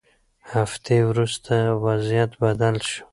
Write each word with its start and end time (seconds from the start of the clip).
هفتې 0.53 0.95
وروسته 1.09 1.55
وضعیت 1.85 2.31
بدل 2.43 2.75
شو. 2.89 3.01